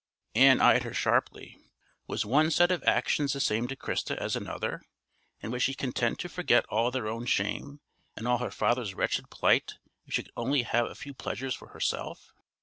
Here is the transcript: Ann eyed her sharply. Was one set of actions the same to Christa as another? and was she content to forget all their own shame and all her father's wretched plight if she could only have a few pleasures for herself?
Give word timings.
Ann 0.33 0.61
eyed 0.61 0.81
her 0.81 0.95
sharply. 0.95 1.59
Was 2.07 2.25
one 2.25 2.49
set 2.49 2.71
of 2.71 2.83
actions 2.85 3.33
the 3.33 3.39
same 3.39 3.67
to 3.67 3.75
Christa 3.75 4.17
as 4.19 4.35
another? 4.35 4.81
and 5.43 5.51
was 5.51 5.61
she 5.61 5.75
content 5.75 6.17
to 6.21 6.27
forget 6.27 6.65
all 6.69 6.89
their 6.89 7.07
own 7.07 7.27
shame 7.27 7.81
and 8.15 8.27
all 8.27 8.39
her 8.39 8.49
father's 8.49 8.95
wretched 8.95 9.29
plight 9.29 9.75
if 10.07 10.15
she 10.15 10.23
could 10.23 10.31
only 10.35 10.63
have 10.63 10.87
a 10.87 10.95
few 10.95 11.13
pleasures 11.13 11.53
for 11.53 11.67
herself? 11.67 12.33